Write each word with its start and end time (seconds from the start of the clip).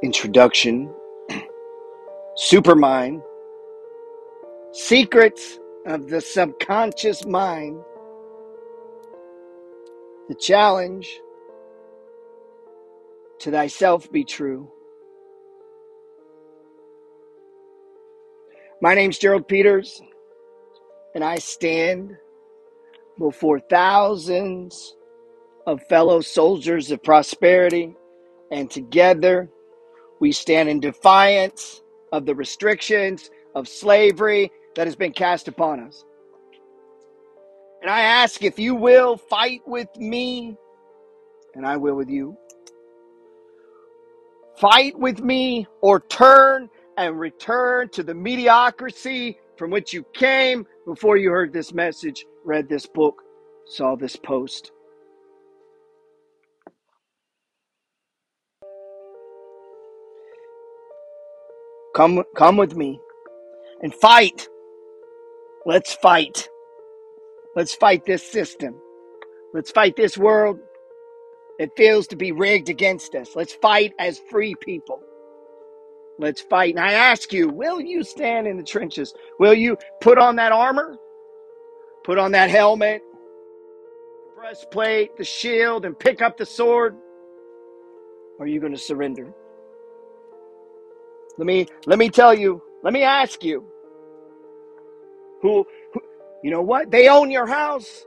Introduction 0.00 0.94
Supermind 2.36 3.20
Secrets 4.70 5.58
of 5.86 6.08
the 6.08 6.20
Subconscious 6.20 7.26
Mind. 7.26 7.80
The 10.28 10.36
challenge 10.36 11.20
to 13.40 13.50
thyself 13.50 14.08
be 14.12 14.22
true. 14.22 14.70
My 18.80 18.94
name's 18.94 19.18
Gerald 19.18 19.48
Peters, 19.48 20.00
and 21.16 21.24
I 21.24 21.38
stand 21.38 22.16
before 23.18 23.58
thousands 23.58 24.94
of 25.66 25.82
fellow 25.88 26.20
soldiers 26.20 26.92
of 26.92 27.02
prosperity, 27.02 27.96
and 28.52 28.70
together 28.70 29.50
we 30.20 30.32
stand 30.32 30.68
in 30.68 30.80
defiance 30.80 31.82
of 32.12 32.26
the 32.26 32.34
restrictions 32.34 33.30
of 33.54 33.68
slavery 33.68 34.50
that 34.76 34.86
has 34.86 34.96
been 34.96 35.12
cast 35.12 35.48
upon 35.48 35.80
us. 35.80 36.04
And 37.82 37.90
I 37.90 38.00
ask 38.00 38.42
if 38.42 38.58
you 38.58 38.74
will 38.74 39.16
fight 39.16 39.60
with 39.66 39.88
me, 39.96 40.56
and 41.54 41.66
I 41.66 41.76
will 41.76 41.94
with 41.94 42.08
you. 42.10 42.36
Fight 44.56 44.98
with 44.98 45.20
me 45.20 45.66
or 45.80 46.00
turn 46.00 46.68
and 46.96 47.18
return 47.20 47.88
to 47.90 48.02
the 48.02 48.14
mediocrity 48.14 49.38
from 49.56 49.70
which 49.70 49.92
you 49.92 50.04
came 50.14 50.66
before 50.84 51.16
you 51.16 51.30
heard 51.30 51.52
this 51.52 51.72
message, 51.72 52.26
read 52.44 52.68
this 52.68 52.86
book, 52.86 53.22
saw 53.66 53.94
this 53.94 54.16
post. 54.16 54.72
Come 61.98 62.22
come 62.36 62.56
with 62.56 62.76
me 62.76 63.00
and 63.82 63.92
fight. 63.92 64.48
Let's 65.66 65.94
fight. 65.94 66.48
Let's 67.56 67.74
fight 67.74 68.06
this 68.06 68.22
system. 68.22 68.80
Let's 69.52 69.72
fight 69.72 69.96
this 69.96 70.16
world 70.16 70.60
that 71.58 71.76
feels 71.76 72.06
to 72.06 72.14
be 72.14 72.30
rigged 72.30 72.68
against 72.68 73.16
us. 73.16 73.34
Let's 73.34 73.52
fight 73.52 73.94
as 73.98 74.20
free 74.30 74.54
people. 74.60 75.00
Let's 76.20 76.40
fight. 76.40 76.76
And 76.76 76.84
I 76.84 76.92
ask 76.92 77.32
you, 77.32 77.48
will 77.48 77.80
you 77.80 78.04
stand 78.04 78.46
in 78.46 78.56
the 78.56 78.62
trenches? 78.62 79.12
Will 79.40 79.54
you 79.54 79.76
put 80.00 80.18
on 80.18 80.36
that 80.36 80.52
armor? 80.52 80.98
Put 82.04 82.16
on 82.16 82.30
that 82.30 82.48
helmet, 82.48 83.02
breastplate, 84.36 85.16
the 85.16 85.24
shield, 85.24 85.84
and 85.84 85.98
pick 85.98 86.22
up 86.22 86.36
the 86.36 86.46
sword? 86.46 86.94
Or 88.38 88.44
are 88.44 88.48
you 88.48 88.60
going 88.60 88.72
to 88.72 88.78
surrender? 88.78 89.34
Let 91.38 91.46
me 91.46 91.68
let 91.86 91.98
me 91.98 92.10
tell 92.10 92.34
you, 92.34 92.62
let 92.84 92.92
me 92.94 93.04
ask 93.04 93.44
you. 93.44 93.66
Who, 95.42 95.66
who 95.94 96.00
you 96.44 96.50
know 96.50 96.62
what? 96.62 96.90
They 96.90 97.08
own 97.08 97.30
your 97.30 97.46
house. 97.46 98.06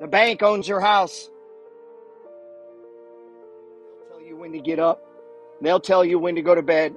The 0.00 0.08
bank 0.08 0.42
owns 0.42 0.68
your 0.68 0.80
house. 0.80 1.30
They'll 3.94 4.18
tell 4.18 4.22
you 4.28 4.36
when 4.36 4.52
to 4.52 4.60
get 4.60 4.78
up. 4.80 5.02
They'll 5.62 5.80
tell 5.80 6.04
you 6.04 6.18
when 6.18 6.36
to 6.36 6.42
go 6.42 6.54
to 6.54 6.62
bed. 6.62 6.94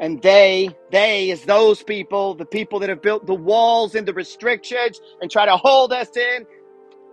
And 0.00 0.22
they, 0.22 0.70
they 0.92 1.30
is 1.30 1.44
those 1.44 1.82
people, 1.82 2.34
the 2.34 2.46
people 2.46 2.80
that 2.80 2.90
have 2.90 3.02
built 3.02 3.26
the 3.26 3.34
walls 3.34 3.94
and 3.94 4.06
the 4.06 4.14
restrictions 4.14 5.00
and 5.22 5.30
try 5.30 5.46
to 5.46 5.56
hold 5.56 5.92
us 5.92 6.16
in. 6.16 6.46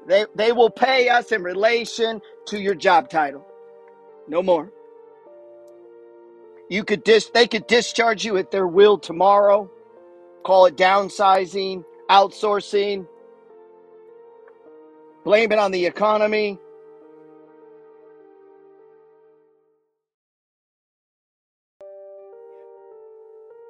They, 0.08 0.26
they 0.36 0.52
will 0.54 0.70
pay 0.72 1.10
us 1.10 1.32
in 1.32 1.44
relation 1.44 2.22
to 2.48 2.60
your 2.60 2.76
job 2.76 3.10
title. 3.10 3.46
No 4.28 4.44
more. 4.44 4.72
You 6.72 6.86
could 6.86 7.04
dis, 7.04 7.30
they 7.34 7.48
could 7.48 7.68
discharge 7.68 8.24
you 8.24 8.38
at 8.38 8.50
their 8.50 8.66
will 8.66 8.98
tomorrow. 8.98 9.70
Call 10.46 10.68
it 10.68 10.78
downsizing, 10.78 11.84
outsourcing, 12.10 13.06
blame 15.26 15.52
it 15.52 15.60
on 15.60 15.72
the 15.72 15.86
economy. 15.86 16.58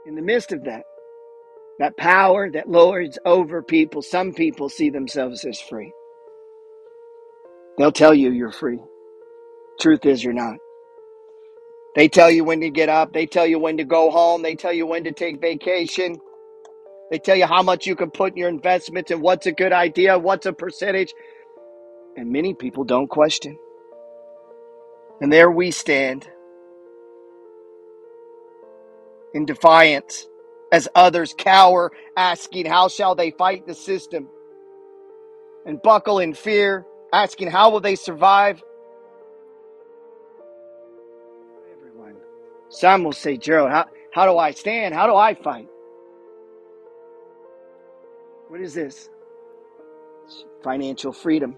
In 0.06 0.14
the 0.14 0.22
midst 0.22 0.52
of 0.52 0.64
that, 0.66 0.84
that 1.80 1.98
power 1.98 2.52
that 2.52 2.70
lords 2.70 3.18
over 3.26 3.64
people, 3.64 4.04
some 4.04 4.32
people 4.32 4.70
see 4.70 4.92
themselves 4.92 5.44
as 5.44 5.60
free. 5.60 5.92
They'll 7.80 7.92
tell 7.92 8.14
you 8.14 8.30
you're 8.32 8.52
free. 8.52 8.80
Truth 9.80 10.06
is, 10.06 10.24
you're 10.24 10.34
not. 10.34 10.58
They 11.96 12.08
tell 12.10 12.32
you 12.32 12.44
when 12.46 12.62
to 12.62 12.70
get 12.70 12.90
up. 12.90 13.14
They 13.14 13.26
tell 13.26 13.46
you 13.48 13.60
when 13.60 13.78
to 13.78 13.84
go 13.84 14.12
home. 14.12 14.44
They 14.44 14.56
tell 14.56 14.74
you 14.74 14.88
when 14.88 15.04
to 15.06 15.12
take 15.12 15.42
vacation. 15.42 16.18
They 17.12 17.20
tell 17.20 17.36
you 17.38 17.46
how 17.48 17.64
much 17.64 17.88
you 17.88 17.96
can 17.96 18.12
put 18.12 18.34
in 18.34 18.38
your 18.38 18.50
investments 18.50 19.12
and 19.12 19.22
what's 19.22 19.48
a 19.48 19.52
good 19.52 19.74
idea, 19.74 20.20
what's 20.20 20.46
a 20.46 20.54
percentage. 20.54 21.14
And 22.18 22.32
many 22.32 22.54
people 22.54 22.84
don't 22.86 23.10
question. 23.10 23.58
And 25.22 25.32
there 25.32 25.52
we 25.52 25.72
stand 25.72 26.30
in 29.34 29.46
defiance 29.46 30.28
as 30.72 30.88
others 30.96 31.36
cower, 31.38 31.92
asking, 32.18 32.68
How 32.68 32.88
shall 32.90 33.16
they 33.16 33.32
fight 33.32 33.68
the 33.68 33.76
system? 33.76 34.28
And 35.66 35.82
buckle 35.82 36.20
in 36.20 36.34
fear, 36.34 36.86
asking, 37.14 37.52
How 37.52 37.72
will 37.72 37.82
they 37.82 37.96
survive? 37.96 38.64
Some 42.72 43.04
will 43.06 43.14
say, 43.14 43.38
Gerald, 43.38 43.72
how, 43.72 43.88
how 44.14 44.26
do 44.28 44.40
I 44.40 44.52
stand? 44.52 44.96
How 44.96 45.08
do 45.08 45.16
I 45.16 45.36
fight? 45.36 45.68
What 48.50 48.62
is 48.62 48.74
this? 48.74 49.10
It's 50.26 50.46
financial 50.64 51.14
freedom. 51.14 51.58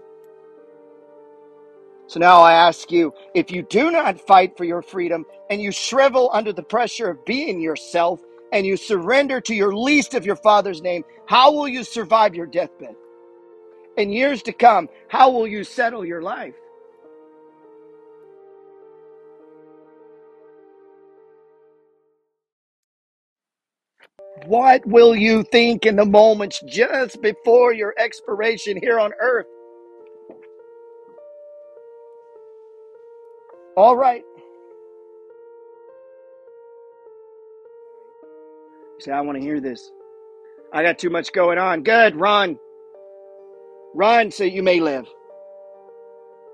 So 2.08 2.20
now 2.20 2.42
I 2.42 2.54
ask 2.54 2.92
you 2.92 3.12
if 3.34 3.50
you 3.50 3.62
do 3.62 3.90
not 3.90 4.20
fight 4.20 4.56
for 4.56 4.64
your 4.64 4.82
freedom 4.82 5.26
and 5.50 5.62
you 5.62 5.72
shrivel 5.72 6.30
under 6.32 6.52
the 6.52 6.62
pressure 6.62 7.10
of 7.10 7.24
being 7.24 7.60
yourself 7.60 8.20
and 8.52 8.66
you 8.66 8.76
surrender 8.76 9.40
to 9.42 9.54
your 9.54 9.74
least 9.74 10.14
of 10.14 10.26
your 10.26 10.36
father's 10.36 10.82
name, 10.82 11.04
how 11.26 11.52
will 11.52 11.68
you 11.68 11.84
survive 11.84 12.34
your 12.34 12.46
deathbed? 12.46 12.96
In 13.96 14.10
years 14.10 14.42
to 14.44 14.52
come, 14.52 14.88
how 15.08 15.30
will 15.30 15.46
you 15.48 15.64
settle 15.64 16.04
your 16.04 16.22
life? 16.22 16.54
What 24.46 24.86
will 24.86 25.16
you 25.16 25.44
think 25.44 25.86
in 25.86 25.96
the 25.96 26.04
moments 26.04 26.60
just 26.66 27.22
before 27.22 27.72
your 27.72 27.94
expiration 27.98 28.78
here 28.80 29.00
on 29.00 29.12
earth? 29.20 29.46
All 33.76 33.96
right. 33.96 34.22
You 38.84 39.00
say, 39.00 39.12
I 39.12 39.20
want 39.22 39.38
to 39.38 39.44
hear 39.44 39.60
this. 39.60 39.90
I 40.72 40.82
got 40.82 40.98
too 40.98 41.10
much 41.10 41.32
going 41.32 41.58
on. 41.58 41.82
Good, 41.82 42.16
run. 42.16 42.58
Run 43.94 44.30
so 44.30 44.44
you 44.44 44.62
may 44.62 44.80
live. 44.80 45.06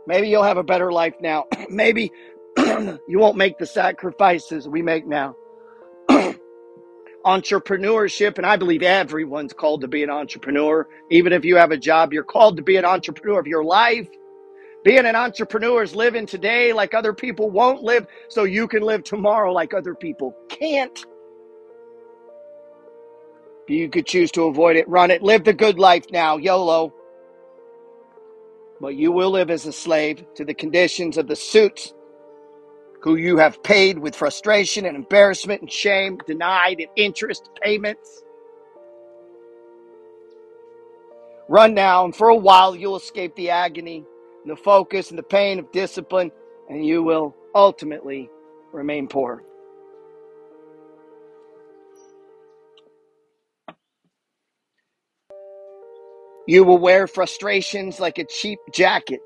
Maybe 0.06 0.28
you'll 0.28 0.42
have 0.44 0.58
a 0.58 0.62
better 0.62 0.92
life 0.92 1.14
now. 1.20 1.46
Maybe 1.70 2.12
you 2.58 3.18
won't 3.18 3.36
make 3.36 3.58
the 3.58 3.66
sacrifices 3.66 4.68
we 4.68 4.82
make 4.82 5.06
now. 5.06 5.36
Entrepreneurship, 7.24 8.38
and 8.38 8.46
I 8.46 8.56
believe 8.56 8.82
everyone's 8.82 9.52
called 9.52 9.82
to 9.82 9.88
be 9.88 10.02
an 10.02 10.10
entrepreneur. 10.10 10.88
Even 11.10 11.32
if 11.32 11.44
you 11.44 11.56
have 11.56 11.70
a 11.70 11.76
job, 11.76 12.12
you're 12.12 12.24
called 12.24 12.56
to 12.56 12.62
be 12.62 12.76
an 12.76 12.84
entrepreneur 12.84 13.38
of 13.38 13.46
your 13.46 13.64
life. 13.64 14.08
Being 14.84 15.04
an 15.04 15.16
entrepreneur 15.16 15.82
is 15.82 15.94
living 15.94 16.26
today 16.26 16.72
like 16.72 16.94
other 16.94 17.12
people 17.12 17.50
won't 17.50 17.82
live, 17.82 18.06
so 18.28 18.44
you 18.44 18.66
can 18.66 18.82
live 18.82 19.04
tomorrow 19.04 19.52
like 19.52 19.74
other 19.74 19.94
people 19.94 20.34
can't. 20.48 21.04
You 23.68 23.88
could 23.88 24.06
choose 24.06 24.32
to 24.32 24.44
avoid 24.44 24.76
it, 24.76 24.88
run 24.88 25.10
it, 25.10 25.22
live 25.22 25.44
the 25.44 25.52
good 25.52 25.78
life 25.78 26.06
now, 26.10 26.38
YOLO. 26.38 26.92
But 28.80 28.96
you 28.96 29.12
will 29.12 29.30
live 29.30 29.50
as 29.50 29.66
a 29.66 29.72
slave 29.72 30.24
to 30.36 30.44
the 30.44 30.54
conditions 30.54 31.18
of 31.18 31.28
the 31.28 31.36
suits 31.36 31.92
who 33.02 33.16
you 33.16 33.38
have 33.38 33.62
paid 33.62 33.98
with 33.98 34.14
frustration 34.14 34.86
and 34.86 34.96
embarrassment 34.96 35.62
and 35.62 35.72
shame, 35.72 36.18
denied 36.26 36.80
in 36.80 36.88
interest 36.96 37.48
payments. 37.62 38.22
Run 41.48 41.74
now, 41.74 42.04
and 42.04 42.14
for 42.14 42.28
a 42.28 42.36
while 42.36 42.76
you'll 42.76 42.96
escape 42.96 43.34
the 43.36 43.50
agony, 43.50 44.04
and 44.42 44.50
the 44.50 44.56
focus, 44.56 45.10
and 45.10 45.18
the 45.18 45.24
pain 45.24 45.58
of 45.58 45.72
discipline, 45.72 46.30
and 46.68 46.84
you 46.84 47.02
will 47.02 47.34
ultimately 47.54 48.30
remain 48.72 49.08
poor. 49.08 49.42
You 56.46 56.64
will 56.64 56.78
wear 56.78 57.06
frustrations 57.06 58.00
like 58.00 58.18
a 58.18 58.24
cheap 58.24 58.58
jacket. 58.72 59.20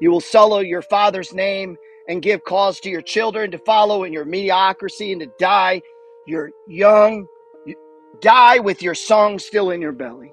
You 0.00 0.10
will 0.10 0.20
sully 0.20 0.68
your 0.68 0.82
father's 0.82 1.34
name 1.34 1.76
and 2.08 2.22
give 2.22 2.44
cause 2.44 2.80
to 2.80 2.90
your 2.90 3.02
children 3.02 3.50
to 3.52 3.58
follow 3.58 4.04
in 4.04 4.12
your 4.12 4.24
mediocrity 4.24 5.12
and 5.12 5.22
to 5.22 5.30
die. 5.38 5.82
You're 6.26 6.50
young. 6.68 7.26
You 7.66 7.76
die 8.20 8.58
with 8.60 8.82
your 8.82 8.94
song 8.94 9.38
still 9.38 9.70
in 9.70 9.80
your 9.80 9.92
belly. 9.92 10.32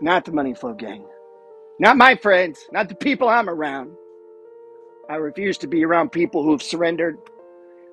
Not 0.00 0.24
the 0.24 0.32
money 0.32 0.54
flow 0.54 0.74
gang. 0.74 1.04
Not 1.78 1.96
my 1.96 2.16
friends. 2.16 2.66
Not 2.72 2.88
the 2.88 2.94
people 2.96 3.28
I'm 3.28 3.50
around. 3.50 3.92
I 5.10 5.16
refuse 5.16 5.58
to 5.58 5.66
be 5.68 5.84
around 5.84 6.12
people 6.12 6.42
who've 6.44 6.62
surrendered. 6.62 7.18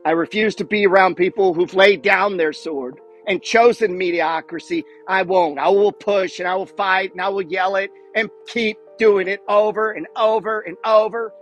I 0.06 0.12
refuse 0.12 0.56
to 0.56 0.66
be 0.66 0.88
around 0.88 1.16
people 1.16 1.54
who've 1.54 1.74
laid 1.74 2.02
down 2.02 2.38
their 2.38 2.54
sword 2.54 3.00
and 3.30 3.42
chosen 3.44 3.98
mediocrity. 3.98 4.86
I 5.08 5.24
won't. 5.24 5.60
I 5.60 5.70
will 5.70 5.94
push 5.94 6.40
and 6.40 6.50
I 6.50 6.56
will 6.56 6.68
fight 6.68 7.14
and 7.14 7.22
I 7.22 7.30
will 7.30 7.44
yell 7.44 7.78
it 7.78 7.92
and 8.16 8.30
keep 8.48 8.78
doing 8.98 9.30
it 9.30 9.42
over 9.48 9.92
and 9.94 10.08
over 10.18 10.62
and 10.62 10.78
over, 10.86 11.34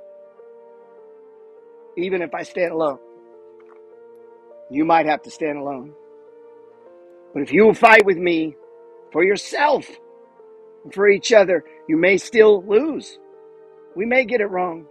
even 1.97 2.21
if 2.21 2.35
I 2.35 2.43
stand 2.43 2.73
alone. 2.73 2.99
You 4.69 4.85
might 4.85 5.07
have 5.07 5.23
to 5.23 5.31
stand 5.31 5.57
alone. 5.57 5.93
But 7.33 7.43
if 7.43 7.53
you 7.53 7.65
will 7.65 7.75
fight 7.75 8.05
with 8.05 8.17
me 8.17 8.55
for 9.11 9.23
yourself 9.23 9.87
and 10.83 10.93
for 10.93 11.09
each 11.09 11.33
other, 11.33 11.63
you 11.87 11.97
may 11.97 12.17
still 12.17 12.63
lose. 12.65 13.19
We 13.95 14.05
may 14.05 14.25
get 14.25 14.41
it 14.41 14.47
wrong. 14.47 14.85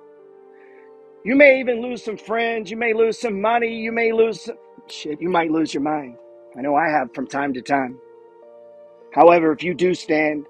You 1.24 1.36
may 1.36 1.60
even 1.60 1.82
lose 1.82 2.04
some 2.04 2.16
friends. 2.16 2.70
You 2.70 2.78
may 2.78 2.94
lose 2.94 3.18
some 3.20 3.40
money. 3.40 3.74
You 3.74 3.92
may 3.92 4.12
lose 4.12 4.42
some 4.42 4.56
shit. 4.88 5.20
You 5.20 5.28
might 5.28 5.50
lose 5.50 5.74
your 5.74 5.82
mind. 5.82 6.16
I 6.56 6.62
know 6.62 6.74
I 6.74 6.88
have 6.88 7.14
from 7.14 7.26
time 7.26 7.52
to 7.54 7.62
time. 7.62 7.98
However, 9.12 9.52
if 9.52 9.62
you 9.62 9.74
do 9.74 9.94
stand 9.94 10.46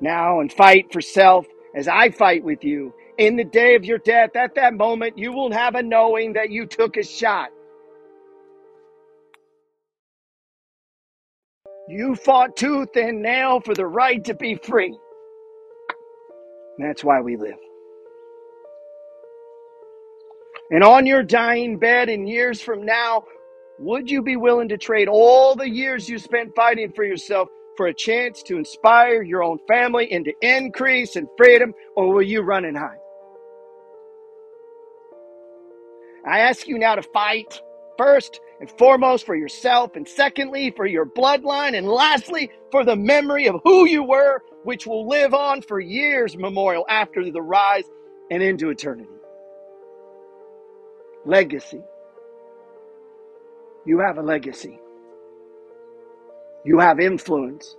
now 0.00 0.40
and 0.40 0.52
fight 0.52 0.92
for 0.92 1.00
self 1.00 1.46
as 1.74 1.88
I 1.88 2.10
fight 2.10 2.44
with 2.44 2.64
you, 2.64 2.94
in 3.18 3.36
the 3.36 3.44
day 3.44 3.74
of 3.74 3.84
your 3.84 3.98
death, 3.98 4.36
at 4.36 4.54
that 4.54 4.74
moment, 4.74 5.18
you 5.18 5.32
will 5.32 5.52
have 5.52 5.74
a 5.74 5.82
knowing 5.82 6.32
that 6.34 6.50
you 6.50 6.66
took 6.66 6.96
a 6.96 7.02
shot. 7.02 7.50
You 11.88 12.14
fought 12.14 12.56
tooth 12.56 12.96
and 12.96 13.20
nail 13.20 13.60
for 13.60 13.74
the 13.74 13.86
right 13.86 14.24
to 14.24 14.34
be 14.34 14.54
free. 14.54 14.96
And 16.78 16.88
that's 16.88 17.04
why 17.04 17.20
we 17.20 17.36
live. 17.36 17.58
And 20.70 20.84
on 20.84 21.04
your 21.04 21.22
dying 21.22 21.78
bed 21.78 22.08
in 22.08 22.26
years 22.26 22.60
from 22.60 22.86
now, 22.86 23.24
would 23.80 24.10
you 24.10 24.22
be 24.22 24.36
willing 24.36 24.68
to 24.68 24.78
trade 24.78 25.08
all 25.08 25.56
the 25.56 25.68
years 25.68 26.08
you 26.08 26.18
spent 26.18 26.54
fighting 26.54 26.92
for 26.92 27.04
yourself 27.04 27.48
for 27.78 27.86
a 27.86 27.94
chance 27.94 28.42
to 28.44 28.58
inspire 28.58 29.22
your 29.22 29.42
own 29.42 29.58
family 29.66 30.12
into 30.12 30.32
increase 30.42 31.16
and 31.16 31.26
freedom, 31.38 31.72
or 31.96 32.12
will 32.12 32.22
you 32.22 32.42
run 32.42 32.66
and 32.66 32.76
hide? 32.76 32.98
I 36.26 36.40
ask 36.40 36.68
you 36.68 36.78
now 36.78 36.96
to 36.96 37.02
fight 37.02 37.62
first 37.98 38.40
and 38.60 38.70
foremost 38.72 39.26
for 39.26 39.34
yourself, 39.34 39.96
and 39.96 40.06
secondly 40.06 40.70
for 40.76 40.86
your 40.86 41.06
bloodline, 41.06 41.76
and 41.76 41.88
lastly 41.88 42.50
for 42.70 42.84
the 42.84 42.96
memory 42.96 43.48
of 43.48 43.56
who 43.64 43.86
you 43.86 44.02
were, 44.04 44.42
which 44.64 44.86
will 44.86 45.08
live 45.08 45.32
on 45.34 45.62
for 45.62 45.80
years 45.80 46.36
memorial 46.36 46.84
after 46.90 47.30
the 47.30 47.42
rise 47.42 47.84
and 48.30 48.42
into 48.42 48.68
eternity. 48.70 49.08
Legacy. 51.24 51.82
You 53.86 54.00
have 54.00 54.18
a 54.18 54.22
legacy. 54.22 54.80
You 56.64 56.80
have 56.80 57.00
influence. 57.00 57.76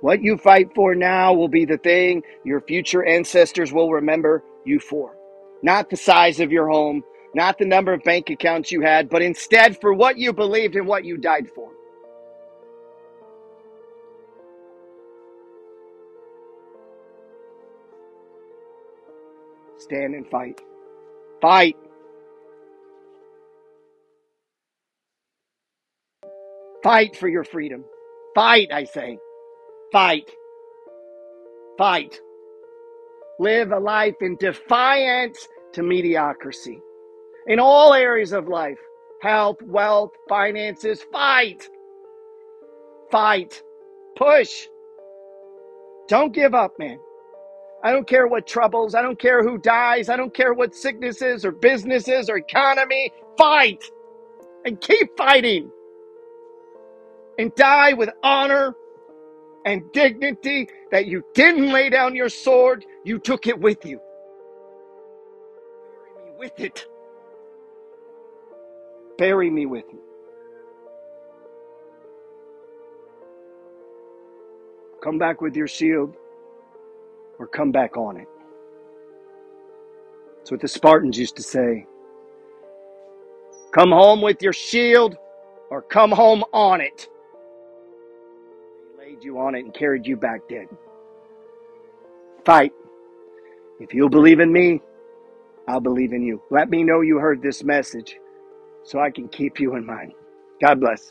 What 0.00 0.22
you 0.22 0.38
fight 0.38 0.74
for 0.74 0.94
now 0.94 1.34
will 1.34 1.48
be 1.48 1.66
the 1.66 1.78
thing 1.78 2.22
your 2.44 2.62
future 2.62 3.04
ancestors 3.04 3.72
will 3.72 3.90
remember 3.90 4.44
you 4.64 4.80
for. 4.80 5.16
Not 5.62 5.90
the 5.90 5.98
size 5.98 6.40
of 6.40 6.52
your 6.52 6.68
home, 6.70 7.04
not 7.34 7.58
the 7.58 7.66
number 7.66 7.92
of 7.92 8.04
bank 8.04 8.30
accounts 8.30 8.72
you 8.72 8.82
had, 8.82 9.10
but 9.10 9.22
instead 9.22 9.80
for 9.80 9.94
what 9.94 10.18
you 10.18 10.32
believed 10.32 10.76
and 10.76 10.88
what 10.88 11.04
you 11.04 11.18
died 11.18 11.48
for. 11.54 11.71
Stand 19.92 20.14
and 20.14 20.26
fight. 20.28 20.58
Fight. 21.42 21.76
Fight 26.82 27.14
for 27.14 27.28
your 27.28 27.44
freedom. 27.44 27.84
Fight, 28.34 28.68
I 28.72 28.84
say. 28.84 29.18
Fight. 29.92 30.30
Fight. 31.76 32.18
Live 33.38 33.70
a 33.70 33.78
life 33.78 34.14
in 34.22 34.36
defiance 34.36 35.46
to 35.74 35.82
mediocrity. 35.82 36.80
In 37.46 37.60
all 37.60 37.92
areas 37.92 38.32
of 38.32 38.48
life 38.48 38.78
health, 39.20 39.60
wealth, 39.62 40.12
finances. 40.26 41.04
Fight. 41.12 41.68
Fight. 43.10 43.62
Push. 44.16 44.68
Don't 46.08 46.32
give 46.32 46.54
up, 46.54 46.78
man. 46.78 46.98
I 47.84 47.92
don't 47.92 48.06
care 48.06 48.26
what 48.26 48.46
troubles. 48.46 48.94
I 48.94 49.02
don't 49.02 49.18
care 49.18 49.42
who 49.42 49.58
dies. 49.58 50.08
I 50.08 50.16
don't 50.16 50.34
care 50.34 50.54
what 50.54 50.74
sicknesses 50.74 51.44
or 51.44 51.52
businesses 51.52 52.30
or 52.30 52.36
economy. 52.36 53.12
Fight 53.38 53.84
and 54.64 54.80
keep 54.80 55.16
fighting 55.16 55.70
and 57.38 57.54
die 57.54 57.94
with 57.94 58.10
honor 58.22 58.74
and 59.64 59.82
dignity 59.92 60.68
that 60.90 61.06
you 61.06 61.24
didn't 61.34 61.72
lay 61.72 61.90
down 61.90 62.14
your 62.14 62.28
sword, 62.28 62.84
you 63.04 63.18
took 63.18 63.46
it 63.46 63.58
with 63.60 63.84
you. 63.86 64.00
Bury 65.98 66.26
me 66.26 66.32
with 66.38 66.60
it. 66.60 66.86
Bury 69.18 69.50
me 69.50 69.66
with 69.66 69.84
it. 69.88 70.00
Come 75.02 75.18
back 75.18 75.40
with 75.40 75.56
your 75.56 75.68
shield 75.68 76.16
or 77.42 77.48
come 77.48 77.72
back 77.72 77.96
on 77.96 78.16
it. 78.16 78.28
That's 80.38 80.52
what 80.52 80.60
the 80.60 80.68
Spartans 80.68 81.18
used 81.18 81.34
to 81.36 81.42
say. 81.42 81.86
Come 83.74 83.90
home 83.90 84.22
with 84.22 84.40
your 84.42 84.52
shield 84.52 85.16
or 85.68 85.82
come 85.82 86.12
home 86.12 86.44
on 86.52 86.80
it. 86.80 87.08
They 88.96 89.06
laid 89.06 89.24
you 89.24 89.40
on 89.40 89.56
it 89.56 89.64
and 89.64 89.74
carried 89.74 90.06
you 90.06 90.16
back 90.16 90.42
dead. 90.48 90.68
Fight. 92.44 92.72
If 93.80 93.92
you'll 93.92 94.08
believe 94.08 94.38
in 94.38 94.52
me, 94.52 94.80
I'll 95.66 95.80
believe 95.80 96.12
in 96.12 96.22
you. 96.22 96.40
Let 96.48 96.70
me 96.70 96.84
know 96.84 97.00
you 97.00 97.18
heard 97.18 97.42
this 97.42 97.64
message 97.64 98.18
so 98.84 99.00
I 99.00 99.10
can 99.10 99.26
keep 99.26 99.58
you 99.58 99.74
in 99.74 99.84
mind. 99.84 100.12
God 100.60 100.78
bless. 100.78 101.10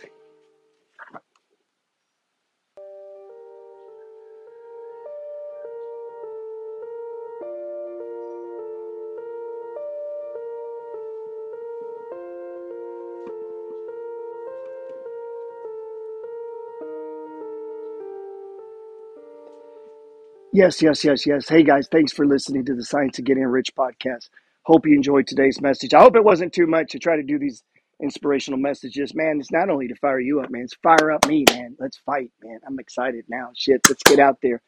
Yes, 20.54 20.82
yes, 20.82 21.06
yes, 21.06 21.26
yes. 21.26 21.48
Hey 21.48 21.64
guys, 21.64 21.88
thanks 21.90 22.12
for 22.12 22.26
listening 22.26 22.66
to 22.66 22.76
the 22.76 22.84
Science 22.84 23.18
of 23.20 23.24
Getting 23.24 23.46
Rich 23.46 23.74
podcast. 23.74 24.30
Hope 24.64 24.86
you 24.86 24.94
enjoyed 24.94 25.26
today's 25.26 25.62
message. 25.62 25.94
I 25.94 26.02
hope 26.02 26.18
it 26.18 26.26
wasn't 26.26 26.52
too 26.52 26.68
much 26.68 26.92
to 26.92 27.00
try 27.00 27.16
to 27.16 27.24
do 27.24 27.40
these 27.40 27.64
inspirational 28.04 28.60
messages. 28.60 29.16
Man, 29.16 29.38
it's 29.40 29.54
not 29.54 29.70
only 29.70 29.88
to 29.88 29.96
fire 29.96 30.20
you 30.20 30.42
up, 30.42 30.50
man, 30.50 30.64
it's 30.64 30.76
fire 30.84 31.10
up 31.10 31.26
me, 31.26 31.46
man. 31.52 31.78
Let's 31.80 32.00
fight, 32.06 32.32
man. 32.44 32.60
I'm 32.68 32.80
excited 32.80 33.24
now. 33.30 33.52
Shit, 33.56 33.80
let's 33.88 34.04
get 34.04 34.20
out 34.20 34.40
there. 34.44 34.62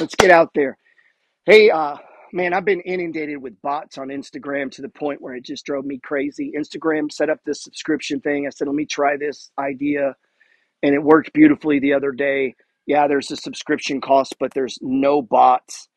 Let's 0.00 0.16
get 0.16 0.32
out 0.32 0.50
there. 0.56 0.76
Hey, 1.46 1.70
uh, 1.70 1.98
man, 2.32 2.52
I've 2.52 2.64
been 2.64 2.80
inundated 2.80 3.40
with 3.40 3.62
bots 3.62 3.96
on 3.96 4.08
Instagram 4.08 4.72
to 4.72 4.82
the 4.82 4.88
point 4.88 5.22
where 5.22 5.36
it 5.36 5.44
just 5.44 5.64
drove 5.64 5.84
me 5.84 6.00
crazy. 6.02 6.52
Instagram 6.58 7.12
set 7.12 7.30
up 7.30 7.38
this 7.46 7.62
subscription 7.62 8.20
thing. 8.20 8.48
I 8.48 8.50
said, 8.50 8.66
let 8.66 8.74
me 8.74 8.86
try 8.86 9.16
this 9.16 9.52
idea 9.56 10.16
and 10.82 10.96
it 10.96 11.02
worked 11.02 11.32
beautifully 11.32 11.78
the 11.78 11.94
other 11.94 12.10
day. 12.10 12.56
Yeah, 12.88 13.08
there's 13.08 13.32
a 13.32 13.36
subscription 13.36 14.02
cost, 14.02 14.36
but 14.40 14.54
there's 14.54 14.78
no 14.82 15.22
bots, 15.22 15.88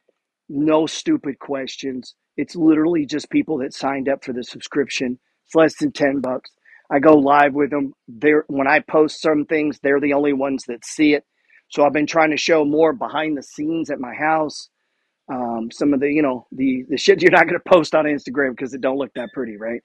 no 0.50 0.88
stupid 0.88 1.40
questions. 1.40 2.16
It's 2.38 2.56
literally 2.56 3.06
just 3.06 3.30
people 3.32 3.60
that 3.60 3.74
signed 3.74 4.10
up 4.10 4.24
for 4.26 4.34
the 4.34 4.44
subscription. 4.44 5.20
It's 5.48 5.56
less 5.56 5.78
than 5.80 5.94
10 5.94 6.22
bucks. 6.22 6.52
I 6.92 7.00
go 7.00 7.16
live 7.16 7.54
with 7.56 7.72
them. 7.72 7.94
They're, 8.08 8.46
when 8.48 8.68
I 8.68 8.80
post 8.82 9.22
some 9.22 9.46
things, 9.46 9.80
they're 9.84 10.02
the 10.02 10.14
only 10.14 10.34
ones 10.34 10.66
that 10.68 10.86
see 10.86 11.14
it. 11.16 11.26
So 11.70 11.86
I've 11.86 11.94
been 11.94 12.08
trying 12.08 12.32
to 12.32 12.38
show 12.38 12.66
more 12.66 12.94
behind 12.94 13.38
the 13.38 13.44
scenes 13.44 13.92
at 13.92 14.00
my 14.00 14.14
house. 14.16 14.70
Um, 15.32 15.70
some 15.72 15.94
of 15.94 16.02
the, 16.02 16.10
you 16.12 16.22
know, 16.24 16.48
the 16.52 16.86
the 16.90 16.98
shit 16.98 17.22
you're 17.22 17.32
not 17.32 17.48
going 17.48 17.60
to 17.62 17.70
post 17.72 17.96
on 17.96 18.06
Instagram 18.06 18.52
because 18.52 18.74
it 18.74 18.82
don't 18.82 18.98
look 18.98 19.14
that 19.16 19.30
pretty, 19.34 19.58
right? 19.58 19.82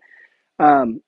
Um, 0.58 1.00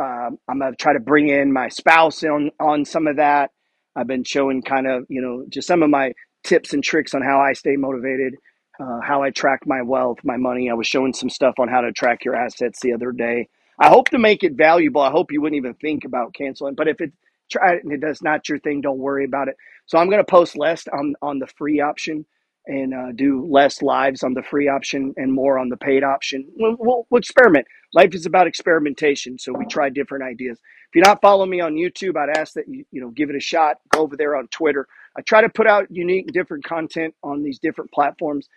Um, 0.00 0.38
I'm 0.48 0.58
gonna 0.58 0.74
try 0.76 0.92
to 0.92 1.00
bring 1.00 1.28
in 1.28 1.52
my 1.52 1.68
spouse 1.68 2.22
on 2.24 2.50
on 2.58 2.84
some 2.84 3.06
of 3.06 3.16
that. 3.16 3.50
I've 3.96 4.06
been 4.06 4.24
showing 4.24 4.62
kind 4.62 4.86
of 4.86 5.06
you 5.08 5.22
know 5.22 5.44
just 5.48 5.68
some 5.68 5.82
of 5.82 5.90
my 5.90 6.12
tips 6.44 6.72
and 6.72 6.84
tricks 6.84 7.14
on 7.14 7.22
how 7.22 7.40
I 7.40 7.54
stay 7.54 7.76
motivated, 7.76 8.34
uh, 8.80 9.00
how 9.02 9.22
I 9.22 9.30
track 9.30 9.60
my 9.66 9.82
wealth, 9.82 10.18
my 10.24 10.36
money. 10.36 10.70
I 10.70 10.74
was 10.74 10.86
showing 10.86 11.14
some 11.14 11.30
stuff 11.30 11.54
on 11.58 11.68
how 11.68 11.80
to 11.80 11.92
track 11.92 12.24
your 12.24 12.36
assets 12.36 12.80
the 12.80 12.92
other 12.92 13.12
day. 13.12 13.48
I 13.80 13.88
hope 13.88 14.10
to 14.10 14.18
make 14.18 14.44
it 14.44 14.54
valuable. 14.54 15.00
I 15.02 15.10
hope 15.10 15.32
you 15.32 15.40
wouldn't 15.42 15.58
even 15.58 15.74
think 15.74 16.04
about 16.04 16.34
canceling. 16.34 16.74
But 16.74 16.88
if 16.88 17.00
it 17.00 17.12
try 17.50 17.74
it 17.74 17.84
and 17.84 17.92
it 17.92 18.00
does 18.00 18.22
not 18.22 18.48
your 18.48 18.58
thing, 18.58 18.80
don't 18.80 18.98
worry 18.98 19.24
about 19.24 19.48
it. 19.48 19.56
So 19.86 19.98
I'm 19.98 20.10
going 20.10 20.24
to 20.24 20.30
post 20.30 20.56
less 20.56 20.86
on 20.88 21.14
on 21.22 21.38
the 21.38 21.46
free 21.46 21.80
option 21.80 22.26
and 22.66 22.94
uh, 22.94 23.12
do 23.14 23.46
less 23.50 23.82
lives 23.82 24.22
on 24.22 24.34
the 24.34 24.42
free 24.42 24.68
option 24.68 25.14
and 25.16 25.32
more 25.32 25.58
on 25.58 25.68
the 25.68 25.76
paid 25.76 26.04
option. 26.04 26.46
We'll, 26.56 26.76
we'll, 26.78 27.06
we'll 27.10 27.18
experiment. 27.20 27.66
Life 27.94 28.14
is 28.14 28.26
about 28.26 28.46
experimentation, 28.46 29.38
so 29.38 29.52
we 29.52 29.66
try 29.66 29.90
different 29.90 30.24
ideas. 30.24 30.58
If 30.58 30.96
you're 30.96 31.04
not 31.04 31.22
following 31.22 31.50
me 31.50 31.60
on 31.60 31.74
YouTube, 31.74 32.16
I'd 32.16 32.36
ask 32.36 32.54
that 32.54 32.68
you 32.68 32.84
you 32.92 33.00
know 33.00 33.10
give 33.10 33.30
it 33.30 33.36
a 33.36 33.40
shot. 33.40 33.78
Go 33.92 34.00
over 34.02 34.16
there 34.16 34.36
on 34.36 34.48
Twitter. 34.48 34.86
I 35.16 35.22
try 35.22 35.42
to 35.42 35.48
put 35.48 35.66
out 35.66 35.86
unique, 35.90 36.28
different 36.32 36.64
content 36.64 37.14
on 37.22 37.42
these 37.42 37.58
different 37.58 37.92
platforms. 37.92 38.48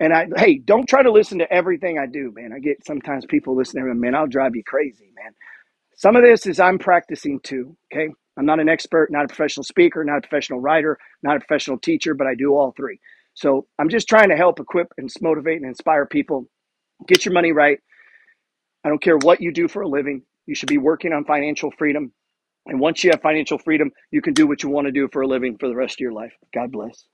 And 0.00 0.12
I, 0.14 0.28
hey, 0.36 0.58
don't 0.58 0.88
try 0.88 1.02
to 1.02 1.12
listen 1.12 1.38
to 1.38 1.52
everything 1.52 1.98
I 1.98 2.06
do, 2.06 2.32
man. 2.34 2.52
I 2.54 2.58
get 2.58 2.84
sometimes 2.86 3.26
people 3.26 3.56
listening, 3.56 3.84
to 3.86 3.94
me, 3.94 4.00
man, 4.00 4.14
I'll 4.14 4.26
drive 4.26 4.56
you 4.56 4.64
crazy, 4.64 5.10
man. 5.16 5.32
Some 5.96 6.16
of 6.16 6.22
this 6.24 6.46
is 6.46 6.60
I'm 6.60 6.78
practicing 6.78 7.40
too. 7.40 7.76
Okay. 7.92 8.08
I'm 8.36 8.46
not 8.46 8.60
an 8.60 8.68
expert, 8.68 9.10
not 9.12 9.26
a 9.26 9.28
professional 9.28 9.64
speaker, 9.64 10.04
not 10.04 10.18
a 10.18 10.20
professional 10.22 10.60
writer, 10.60 10.98
not 11.22 11.36
a 11.36 11.40
professional 11.40 11.78
teacher, 11.78 12.14
but 12.14 12.26
I 12.26 12.34
do 12.34 12.54
all 12.54 12.72
three. 12.76 13.00
So 13.34 13.66
I'm 13.78 13.88
just 13.90 14.08
trying 14.08 14.30
to 14.30 14.36
help 14.36 14.60
equip 14.60 14.88
and 14.98 15.10
motivate 15.22 15.58
and 15.58 15.66
inspire 15.66 16.06
people. 16.06 16.48
Get 17.08 17.24
your 17.24 17.34
money 17.34 17.52
right. 17.52 17.78
I 18.84 18.88
don't 18.88 19.02
care 19.02 19.18
what 19.18 19.40
you 19.40 19.52
do 19.52 19.68
for 19.68 19.82
a 19.82 19.88
living. 19.88 20.22
You 20.46 20.54
should 20.54 20.68
be 20.68 20.78
working 20.78 21.12
on 21.12 21.24
financial 21.24 21.72
freedom. 21.78 22.12
And 22.66 22.80
once 22.80 23.04
you 23.04 23.10
have 23.10 23.22
financial 23.22 23.58
freedom, 23.58 23.92
you 24.10 24.22
can 24.22 24.34
do 24.34 24.46
what 24.46 24.62
you 24.62 24.70
want 24.70 24.86
to 24.86 24.92
do 24.92 25.08
for 25.12 25.22
a 25.22 25.26
living 25.26 25.58
for 25.58 25.68
the 25.68 25.76
rest 25.76 25.96
of 25.96 26.00
your 26.00 26.12
life. 26.12 26.32
God 26.54 26.72
bless. 26.72 27.04